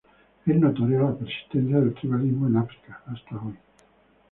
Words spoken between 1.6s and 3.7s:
del tribalismo en África hasta hoy.